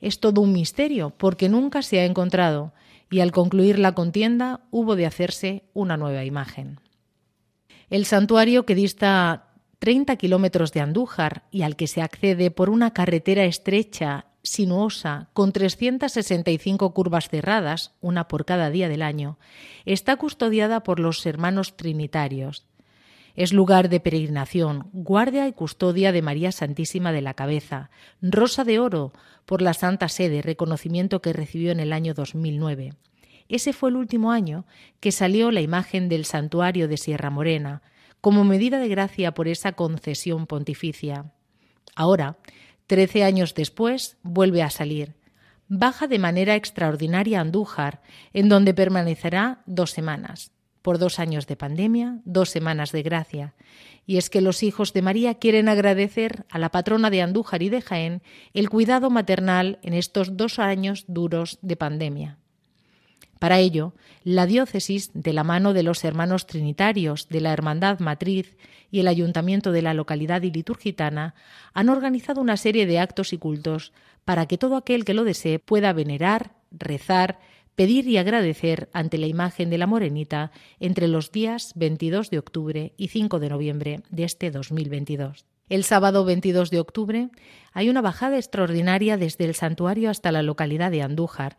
[0.00, 2.72] es todo un misterio, porque nunca se ha encontrado,
[3.10, 6.80] y al concluir la contienda hubo de hacerse una nueva imagen.
[7.90, 12.92] El santuario que dista 30 kilómetros de Andújar y al que se accede por una
[12.92, 19.38] carretera estrecha sinuosa, con 365 curvas cerradas, una por cada día del año,
[19.84, 22.66] está custodiada por los hermanos trinitarios.
[23.34, 27.90] Es lugar de peregrinación, guardia y custodia de María Santísima de la Cabeza,
[28.22, 29.12] rosa de oro
[29.44, 32.94] por la Santa Sede, reconocimiento que recibió en el año 2009.
[33.48, 34.66] Ese fue el último año
[35.00, 37.82] que salió la imagen del santuario de Sierra Morena,
[38.20, 41.32] como medida de gracia por esa concesión pontificia.
[41.94, 42.38] Ahora,
[42.86, 45.16] Trece años después vuelve a salir.
[45.68, 48.02] Baja de manera extraordinaria a Andújar,
[48.34, 50.53] en donde permanecerá dos semanas.
[50.84, 53.54] Por dos años de pandemia, dos semanas de gracia.
[54.04, 57.70] Y es que los hijos de María quieren agradecer a la patrona de Andújar y
[57.70, 58.20] de Jaén
[58.52, 62.36] el cuidado maternal en estos dos años duros de pandemia.
[63.38, 68.58] Para ello, la diócesis, de la mano de los hermanos trinitarios de la Hermandad Matriz
[68.90, 71.34] y el ayuntamiento de la localidad iliturgitana,
[71.72, 73.94] han organizado una serie de actos y cultos
[74.26, 77.38] para que todo aquel que lo desee pueda venerar, rezar,
[77.74, 80.50] pedir y agradecer ante la imagen de la Morenita
[80.80, 85.44] entre los días 22 de octubre y 5 de noviembre de este 2022.
[85.68, 87.28] El sábado 22 de octubre
[87.72, 91.56] hay una bajada extraordinaria desde el santuario hasta la localidad de Andújar,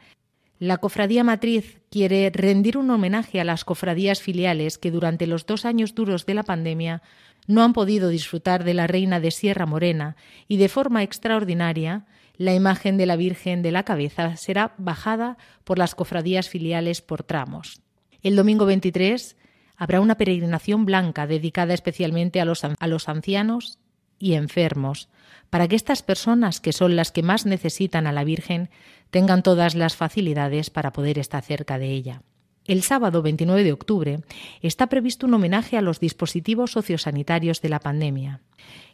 [0.57, 5.65] la Cofradía Matriz quiere rendir un homenaje a las cofradías filiales que durante los dos
[5.65, 7.01] años duros de la pandemia
[7.45, 10.15] no han podido disfrutar de la Reina de Sierra Morena
[10.47, 12.05] y de forma extraordinaria
[12.37, 17.23] la imagen de la Virgen de la Cabeza será bajada por las cofradías filiales por
[17.23, 17.81] tramos.
[18.21, 19.37] El domingo 23
[19.77, 22.63] habrá una peregrinación blanca dedicada especialmente a los,
[23.09, 23.79] ancianos
[24.19, 25.09] y enfermos,
[25.49, 28.69] para que estas personas, que son las que más necesitan a la Virgen,
[29.11, 32.21] tengan todas las facilidades para poder estar cerca de ella.
[32.65, 34.19] El sábado 29 de octubre
[34.61, 38.41] está previsto un homenaje a los dispositivos sociosanitarios de la pandemia.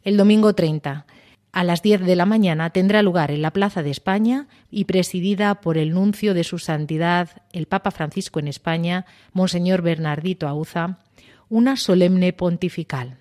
[0.04, 1.06] El domingo 30
[1.52, 5.56] a las 10 de la mañana tendrá lugar en la Plaza de España y presidida
[5.56, 11.00] por el nuncio de su santidad el Papa Francisco en España, Monseñor Bernardito Auza,
[11.50, 13.18] una solemne pontifical,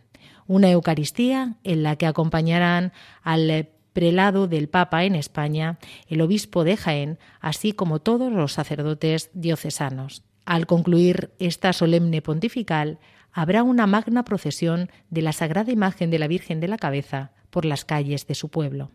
[0.47, 6.77] una Eucaristía en la que acompañarán al prelado del Papa en España, el obispo de
[6.77, 10.23] Jaén, así como todos los sacerdotes diocesanos.
[10.47, 12.99] Al concluir esta solemne pontifical,
[13.33, 17.65] habrá una magna procesión de la Sagrada Imagen de la Virgen de la Cabeza por
[17.65, 18.91] las calles de su pueblo.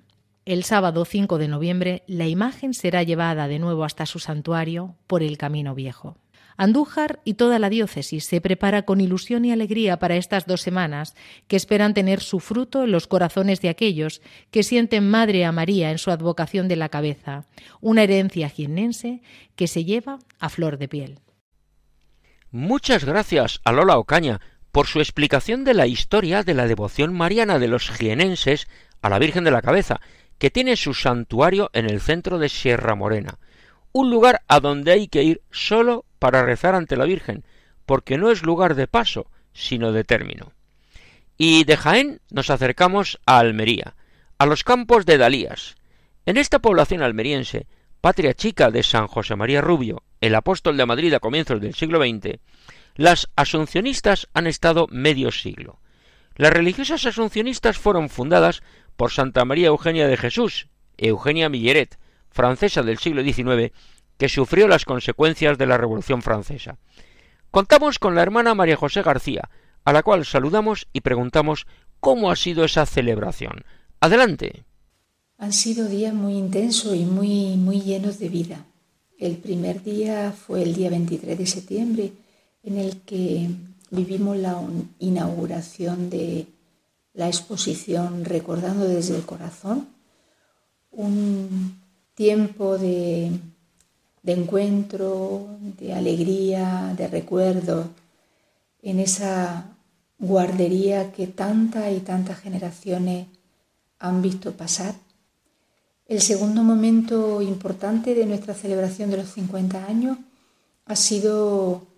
[0.45, 5.23] El sábado 5 de noviembre, la imagen será llevada de nuevo hasta su santuario por
[5.23, 6.17] el Camino Viejo.
[6.57, 11.15] Andújar y toda la diócesis se prepara con ilusión y alegría para estas dos semanas
[11.47, 15.91] que esperan tener su fruto en los corazones de aquellos que sienten madre a María
[15.91, 17.45] en su advocación de la cabeza,
[17.81, 19.21] una herencia jiennense
[19.55, 21.19] que se lleva a flor de piel.
[22.51, 24.39] Muchas gracias a Lola Ocaña
[24.75, 28.67] por su explicación de la historia de la devoción mariana de los jienenses
[29.01, 30.01] a la Virgen de la Cabeza,
[30.37, 33.39] que tiene su santuario en el centro de Sierra Morena,
[33.93, 37.45] un lugar a donde hay que ir solo para rezar ante la Virgen,
[37.85, 40.51] porque no es lugar de paso, sino de término.
[41.37, 43.95] Y de Jaén nos acercamos a Almería,
[44.37, 45.77] a los campos de Dalías.
[46.25, 47.65] En esta población almeriense,
[48.01, 52.01] patria chica de San José María Rubio, el apóstol de Madrid a comienzos del siglo
[52.01, 52.39] XX,
[52.95, 55.79] las asuncionistas han estado medio siglo.
[56.35, 58.61] Las religiosas asuncionistas fueron fundadas
[58.95, 60.67] por Santa María Eugenia de Jesús,
[60.97, 61.97] Eugenia Milleret,
[62.29, 63.73] francesa del siglo XIX,
[64.17, 66.77] que sufrió las consecuencias de la Revolución Francesa.
[67.51, 69.49] Contamos con la hermana María José García,
[69.83, 71.67] a la cual saludamos y preguntamos
[71.99, 73.63] cómo ha sido esa celebración.
[73.99, 74.65] Adelante.
[75.37, 78.65] Han sido días muy intensos y muy, muy llenos de vida.
[79.17, 82.11] El primer día fue el día 23 de septiembre,
[82.65, 83.49] en el que
[83.91, 84.59] vivimos la
[84.99, 86.47] inauguración de
[87.13, 89.87] la exposición Recordando desde el Corazón,
[90.91, 91.79] un
[92.15, 93.31] tiempo de,
[94.25, 95.47] encuentro,
[95.79, 97.89] de alegría, de recuerdo,
[98.81, 99.67] en esa
[100.17, 103.27] guardería que tantas y tantas generaciones
[103.99, 104.95] han visto pasar.
[106.07, 110.17] El segundo momento importante de nuestra celebración de los 50 años
[110.85, 111.94] ha sido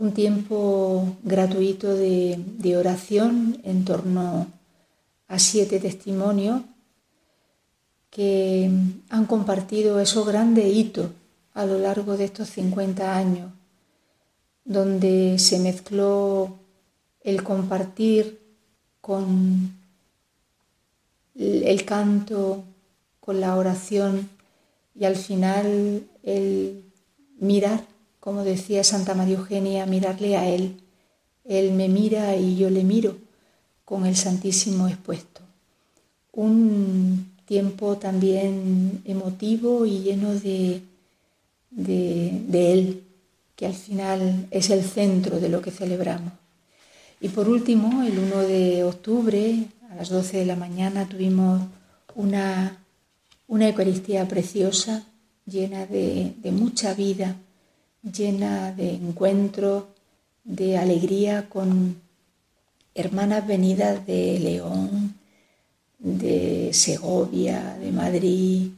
[0.00, 4.46] un tiempo gratuito de, oración en torno
[5.28, 6.62] a siete testimonios
[8.08, 8.70] que
[9.10, 11.10] han compartido esos grandes hitos
[11.52, 13.52] a lo largo de estos 50 años,
[14.64, 16.56] donde se mezcló
[17.22, 18.40] el compartir
[19.02, 19.74] con
[21.34, 22.64] el canto,
[23.20, 24.30] con la oración
[24.94, 26.84] y al final el
[27.38, 27.84] mirar,
[28.20, 30.76] como decía Santa María Eugenia, mirarle a Él.
[31.44, 33.16] Él me mira y yo le miro
[33.86, 35.40] con el Santísimo expuesto.
[36.32, 40.82] Un tiempo también emotivo y lleno de,
[41.70, 43.02] de, Él,
[43.56, 46.32] que al final es el centro de lo que celebramos.
[47.22, 51.62] Y por último, el 1 de octubre, a las 12 de la mañana, tuvimos
[52.14, 52.78] una,
[53.48, 55.06] una Eucaristía preciosa,
[55.46, 57.36] llena de mucha vida,
[58.02, 59.88] llena de encuentro,
[60.44, 62.00] de alegría con
[62.94, 65.14] hermanas venidas de León,
[65.98, 68.70] de Segovia, de Madrid,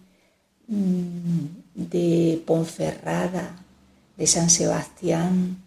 [0.67, 1.45] mm,
[1.75, 3.57] de Ponferrada,
[4.17, 5.63] de San Sebastián,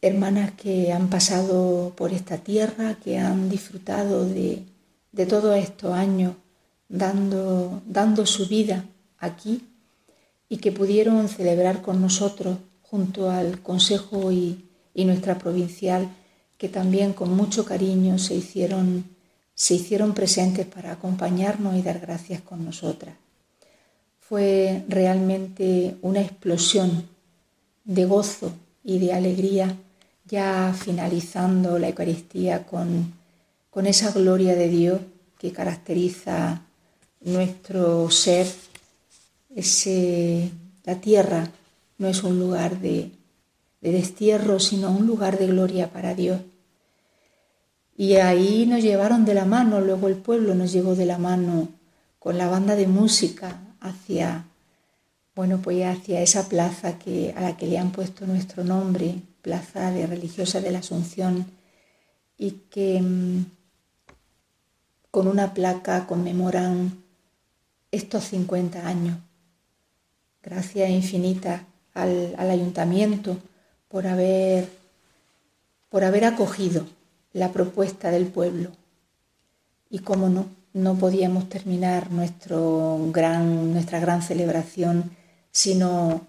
[0.00, 4.64] hermanas que han pasado por esta tierra, que han disfrutado de,
[5.12, 6.34] de todos estos años
[6.88, 8.84] dando, dando su vida
[9.18, 9.62] aquí
[10.54, 16.08] y que pudieron celebrar con nosotros junto al Consejo y, y nuestra provincial,
[16.56, 19.04] que también con mucho cariño se hicieron,
[19.52, 23.16] se hicieron presentes para acompañarnos y dar gracias con nosotras.
[24.20, 27.08] Fue realmente una explosión
[27.82, 28.52] de gozo
[28.84, 29.76] y de alegría
[30.24, 33.12] ya finalizando la Eucaristía con,
[33.70, 35.00] con esa gloria de Dios
[35.36, 36.62] que caracteriza
[37.22, 38.46] nuestro ser,
[39.54, 40.50] ese,
[40.84, 41.50] la tierra
[41.98, 43.10] no es un lugar de,
[43.80, 46.40] de destierro, sino un lugar de gloria para Dios.
[47.96, 51.68] Y ahí nos llevaron de la mano, luego el pueblo nos llevó de la mano
[52.18, 54.46] con la banda de música hacia,
[55.36, 59.90] bueno, pues hacia esa plaza que, a la que le han puesto nuestro nombre, Plaza
[59.90, 61.44] de Religiosa de la Asunción,
[62.38, 63.44] y que mm,
[65.10, 67.04] con una placa conmemoran
[67.92, 69.18] estos 50 años.
[70.44, 71.64] Gracias infinita
[71.94, 73.38] al, al ayuntamiento
[73.88, 74.68] por haber,
[75.88, 76.86] por haber acogido
[77.32, 78.70] la propuesta del pueblo.
[79.88, 85.10] Y cómo no, no podíamos terminar nuestro gran, nuestra gran celebración
[85.54, 86.26] sino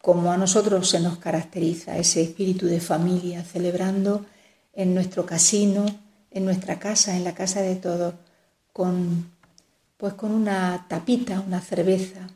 [0.00, 4.24] como a nosotros se nos caracteriza ese espíritu de familia, celebrando
[4.72, 5.84] en nuestro casino,
[6.30, 8.14] en nuestra casa, en la casa de todos,
[8.72, 9.32] con,
[9.96, 12.28] pues con una tapita, una cerveza,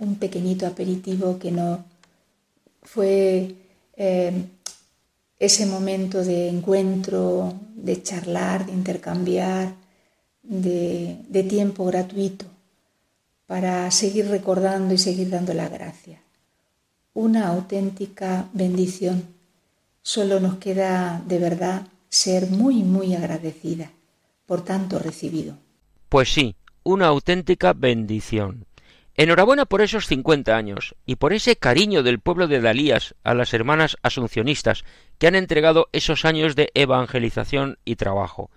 [0.00, 1.84] un pequeñito aperitivo que no
[2.82, 3.54] fue
[3.96, 4.44] eh,
[5.38, 9.74] ese momento de encuentro, de charlar, de intercambiar,
[10.42, 12.46] de, tiempo gratuito
[13.46, 16.20] para seguir recordando y seguir dando la gracia.
[17.14, 19.24] Una auténtica bendición.
[20.02, 23.90] Solo nos queda de verdad ser muy, muy agradecida
[24.46, 25.56] por tanto recibido.
[26.08, 28.66] Pues sí, una auténtica bendición.
[29.22, 33.52] Enhorabuena por esos 50 años y por ese cariño del pueblo de Dalías a las
[33.52, 34.82] hermanas asuncionistas
[35.18, 38.48] que han entregado esos años de evangelización y trabajo.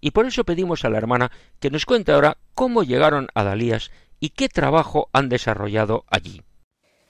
[0.00, 3.90] Y por eso pedimos a la hermana que nos cuente ahora cómo llegaron a Dalías
[4.20, 6.42] y qué trabajo han desarrollado allí.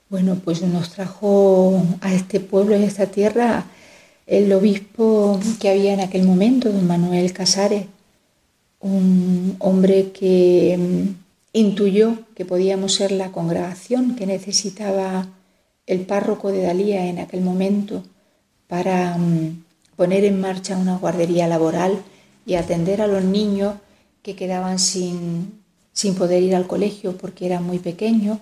[0.09, 3.65] Bueno, pues nos trajo a este pueblo y a esta tierra
[4.25, 7.85] el obispo que había en aquel momento, don Manuel Casares,
[8.79, 11.13] un hombre que
[11.53, 15.27] intuyó que podíamos ser la congregación que necesitaba
[15.85, 18.03] el párroco de Dalía en aquel momento
[18.67, 19.63] para mm,
[19.95, 22.01] poner en marcha una guardería laboral
[22.45, 23.75] y atender a los niños
[24.23, 28.39] que quedaban sin, sin poder ir al colegio porque eran muy pequeños.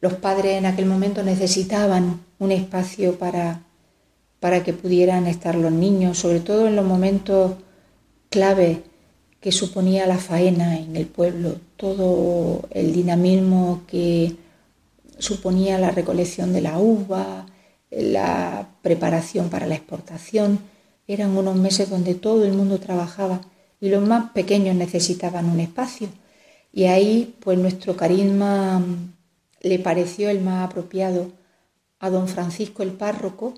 [0.00, 3.62] Los padres en aquel momento necesitaban un espacio para,
[4.38, 7.54] para que pudieran estar los niños, sobre todo en los momentos
[8.30, 8.82] clave
[9.46, 14.34] que suponía la faena en el pueblo, todo el dinamismo que
[15.18, 17.46] suponía la recolección de la uva,
[17.88, 20.58] la preparación para la exportación.
[21.06, 23.40] Eran unos meses donde todo el mundo trabajaba
[23.80, 26.08] y los más pequeños necesitaban un espacio.
[26.72, 28.84] Y ahí, pues nuestro carisma
[29.60, 31.30] le pareció el más apropiado
[32.00, 33.54] a don Francisco el párroco,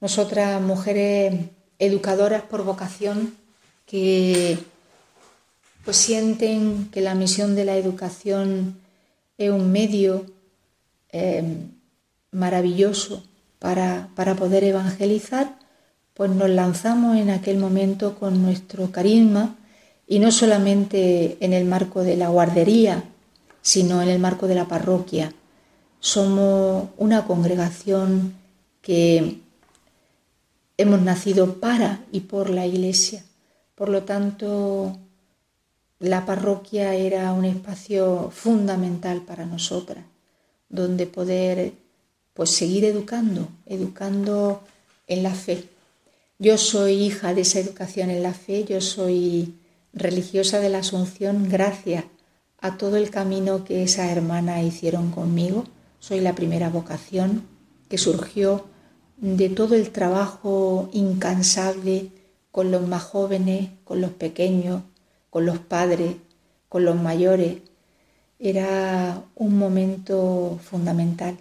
[0.00, 1.34] nosotras mujeres
[1.78, 3.34] educadoras por vocación
[3.84, 4.56] que
[5.86, 8.76] pues sienten que la misión de la educación
[9.38, 10.26] es un medio
[11.12, 11.44] eh,
[12.32, 13.22] maravilloso
[13.60, 15.60] para, para poder evangelizar,
[16.12, 19.54] pues nos lanzamos en aquel momento con nuestro carisma
[20.08, 23.04] y no solamente en el marco de la guardería,
[23.62, 25.32] sino en el marco de la parroquia.
[26.00, 28.34] Somos una congregación
[28.82, 29.38] que
[30.78, 33.24] hemos nacido para y por la Iglesia.
[33.76, 34.98] Por lo tanto,
[35.98, 40.04] la parroquia era un espacio fundamental para nosotras,
[40.68, 41.72] donde poder
[42.34, 44.62] pues seguir educando, educando
[45.06, 45.64] en la fe.
[46.38, 49.54] Yo soy hija de esa educación en la fe, yo soy
[49.94, 52.04] religiosa de la Asunción gracias
[52.60, 55.64] a todo el camino que esa hermana hicieron conmigo.
[55.98, 57.44] Soy la primera vocación
[57.88, 58.66] que surgió
[59.16, 62.10] de todo el trabajo incansable
[62.50, 64.82] con los más jóvenes, con los pequeños,
[65.36, 66.16] con los padres,
[66.66, 67.58] con los mayores.
[68.38, 71.36] Era un momento fundamental.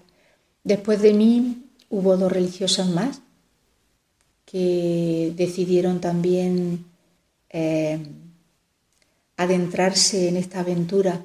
[0.66, 3.22] Después de mí hubo dos religiosas más
[4.44, 6.84] que decidieron también
[7.50, 8.06] eh,
[9.38, 11.22] adentrarse en esta aventura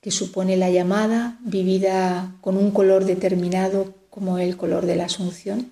[0.00, 5.70] que supone la llamada, vivida con un color determinado como el color de la Asunción.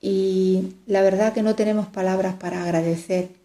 [0.00, 3.40] Y la verdad que no tenemos palabras para agradecer,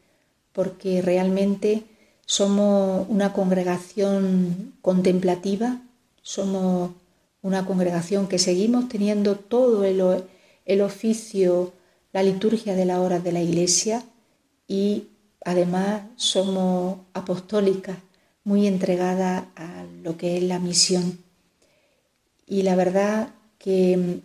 [0.57, 1.83] porque realmente
[2.25, 5.83] somos una congregación contemplativa,
[6.23, 6.93] somos
[7.43, 10.01] una congregación que seguimos teniendo todo el,
[10.65, 11.73] el oficio,
[12.11, 14.03] la liturgia de las horas de la iglesia
[14.67, 15.09] y
[15.45, 17.97] además somos apostólicas,
[18.43, 21.19] muy entregadas a lo que es la misión.
[22.47, 23.29] Y la verdad
[23.59, 24.21] que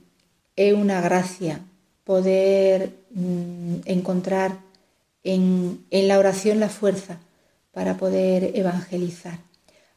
[0.57, 1.61] es una gracia
[2.05, 4.71] poder mm, encontrar
[5.24, 7.18] en, la oración la fuerza
[7.72, 9.38] para poder evangelizar.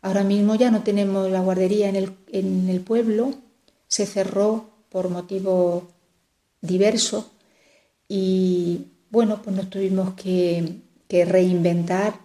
[0.01, 3.33] Ahora mismo ya no tenemos la guardería en el, en el pueblo,
[3.87, 5.83] se cerró por motivos
[6.61, 7.25] diversos
[8.07, 12.15] y bueno, pues nos tuvimos que que reinventar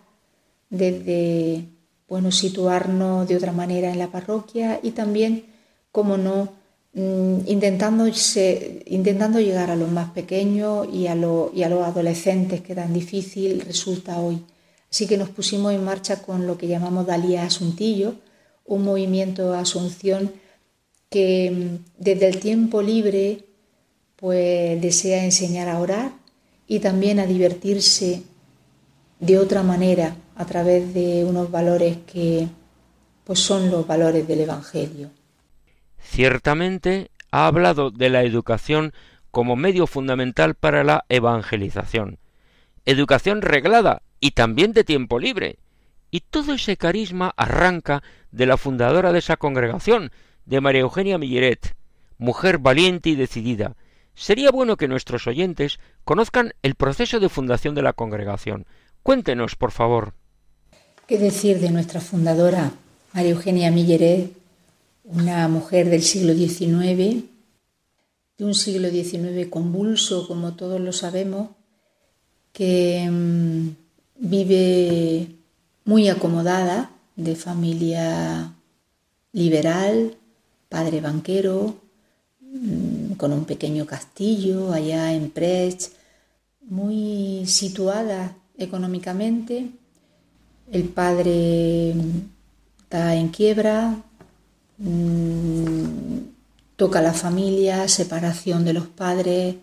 [0.68, 1.64] desde,
[2.09, 5.46] bueno, situarnos de otra manera en la parroquia y también,
[5.92, 6.53] como no,
[6.95, 8.07] mm, intentando,
[9.41, 11.14] llegar a los más pequeños y a,
[11.55, 14.43] y a los adolescentes, que tan difícil resulta hoy.
[14.91, 18.14] Así que nos pusimos en marcha con lo que llamamos Dalía Asuntillo,
[18.64, 20.32] un movimiento Asunción
[21.11, 23.45] que mm, desde el tiempo libre
[24.16, 26.12] pues desea enseñar a orar
[26.68, 28.22] y también a divertirse
[29.18, 32.49] de otra manera a través de unos valores que
[33.24, 35.11] pues son los valores del Evangelio.
[36.03, 38.92] Ciertamente ha hablado de la educación
[39.30, 42.18] como medio fundamental para la evangelización.
[42.84, 45.59] Educación reglada y también de tiempo libre.
[46.11, 50.11] Y todo ese carisma arranca de la fundadora de esa congregación,
[50.44, 51.76] de María Eugenia Milleret,
[52.18, 53.76] mujer valiente y decidida.
[54.14, 58.66] Sería bueno que nuestros oyentes conozcan el proceso de fundación de la congregación,
[59.03, 60.12] Cuéntenos, por favor.
[61.07, 62.72] ¿Qué decir de nuestra fundadora,
[63.14, 64.32] María Eugenia Milleret,
[65.13, 67.25] una mujer del siglo XIX,
[68.39, 71.51] de un siglo XIX convulso, como todos lo sabemos,
[72.53, 73.69] que mm,
[74.17, 75.29] vive
[75.85, 78.55] muy acomodada, de familia
[79.33, 80.17] liberal,
[80.69, 81.75] padre banquero,
[82.41, 85.91] mm, con un pequeño castillo allá en Prech,
[86.63, 89.71] muy situada económicamente,
[90.71, 91.95] el padre
[92.83, 94.03] está en quiebra,
[94.81, 96.18] mm,
[96.76, 99.55] toca la familia, separación de los padres,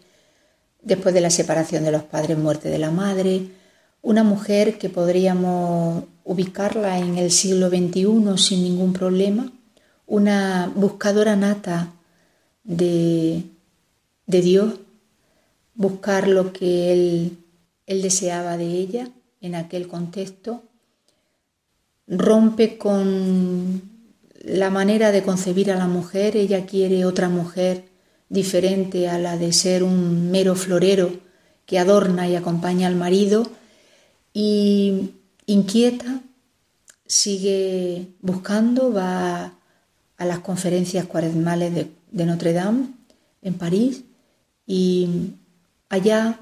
[0.82, 3.50] después de la separación de los padres, muerte de la madre,
[4.02, 9.52] una mujer que podríamos ubicarla en el siglo XXI sin ningún problema,
[10.06, 11.92] una buscadora nata
[12.64, 13.44] de,
[14.26, 14.76] de Dios,
[15.76, 17.38] buscar lo que Él
[17.88, 19.10] él deseaba de ella
[19.42, 20.62] en aquel contexto,
[22.06, 23.82] rompe con
[24.48, 27.84] la manera de concebir a la mujer, ella quiere otra mujer
[28.30, 31.12] diferente a la de ser un mero florero
[31.66, 33.50] que adorna y acompaña al marido
[34.34, 35.12] y
[35.48, 36.22] inquieta,
[37.06, 39.54] sigue buscando, va
[40.18, 42.88] a las conferencias cuaresmales de, Notre Dame
[43.42, 44.04] en París
[44.66, 45.34] y
[45.90, 46.40] allá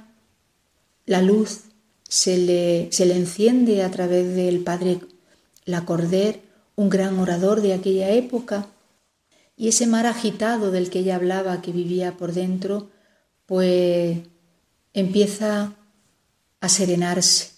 [1.08, 1.62] la luz
[2.08, 5.00] se le, se le enciende a través del padre
[5.66, 6.45] Lacordaire,
[6.76, 8.68] un gran orador de aquella época,
[9.58, 12.90] y ese mar agitado del que ella hablaba, que vivía por dentro,
[13.46, 14.18] pues
[14.94, 15.74] empieza
[16.60, 17.52] a serenarse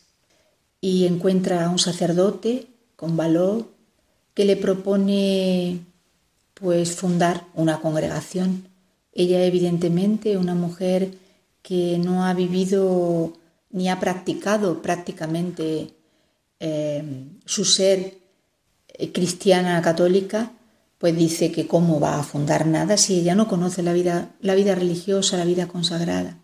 [0.82, 3.68] y encuentra a un sacerdote con valor
[4.34, 5.80] que le propone
[6.54, 8.68] pues fundar una congregación.
[9.14, 11.12] Ella evidentemente una mujer
[11.64, 13.34] que no ha vivido
[13.72, 15.94] ni ha practicado prácticamente
[16.60, 17.04] eh,
[17.46, 18.18] su ser
[19.14, 20.52] cristiana católica,
[20.98, 24.56] pues dice que cómo va a fundar nada si ella no conoce la vida, la
[24.56, 26.38] vida religiosa, la vida consagrada.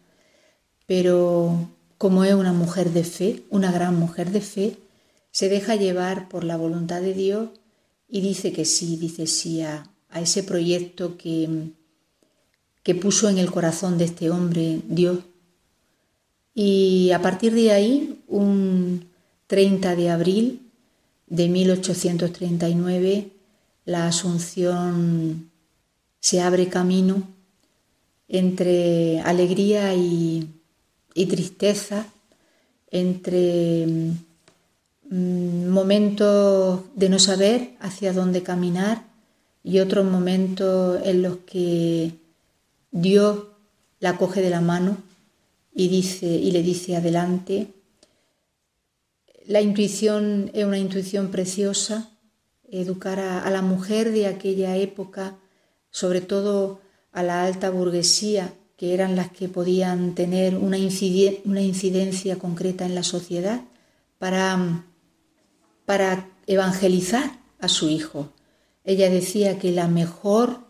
[0.86, 4.78] Pero como es una mujer de fe, una gran mujer de fe,
[5.32, 7.49] se deja llevar por la voluntad de Dios
[8.08, 11.72] y dice que sí, dice sí a, a ese proyecto que,
[12.84, 15.20] que puso en el corazón de este hombre Dios.
[16.54, 19.10] Y a partir de ahí, un
[19.47, 20.72] 30 de abril
[21.34, 23.31] de 1839,
[23.86, 25.49] la Asunción
[26.19, 27.23] se abre camino
[28.27, 30.47] entre alegría y,
[31.15, 32.05] tristeza,
[32.91, 33.88] entre
[35.09, 39.03] mm, momentos de no saber hacia dónde caminar
[39.63, 42.11] y otros momentos en los que
[42.91, 43.39] Dios
[43.99, 44.97] la coge de la mano
[45.73, 47.69] y, le dice adelante.
[49.45, 52.09] La intuición es una intuición preciosa
[52.73, 55.35] educar a, la mujer de aquella época,
[55.91, 56.79] sobre todo
[57.11, 63.03] a la alta burguesía, que eran las que podían tener una, incidencia concreta en la
[63.03, 63.61] sociedad,
[64.17, 64.85] para,
[65.85, 68.31] para evangelizar a su hijo.
[68.83, 70.61] Ella decía que la mejor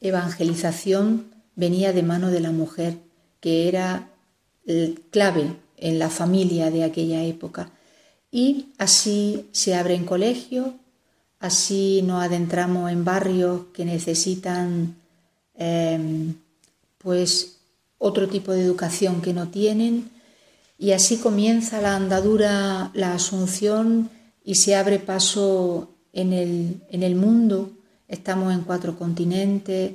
[0.00, 2.98] evangelización venía de mano de la mujer,
[3.40, 4.10] que era
[5.10, 7.70] clave en la familia de aquella época.
[8.36, 10.68] Y así se abren colegios,
[11.38, 14.96] Así nos adentramos en barrios que necesitan
[15.54, 16.34] em,
[16.98, 17.58] pues
[17.98, 20.10] otro tipo de educación que no tienen
[20.78, 24.10] y así comienza la andadura, la asunción
[24.44, 27.72] y se abre paso en el, en el mundo.
[28.08, 29.92] Estamos en cuatro continentes,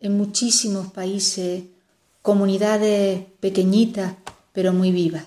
[0.00, 1.64] en muchísimos países,
[2.22, 4.14] comunidades pequeñitas
[4.52, 5.26] pero muy vivas.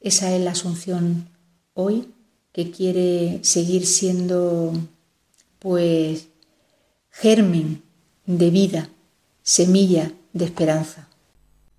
[0.00, 1.29] Esa es la asunción
[1.80, 2.12] hoy
[2.52, 4.72] que quiere seguir siendo
[5.58, 6.28] pues
[7.10, 7.82] germen
[8.26, 8.88] de vida,
[9.42, 11.08] semilla de esperanza.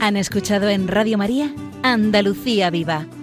[0.00, 3.06] Han escuchado en Radio María Andalucía Viva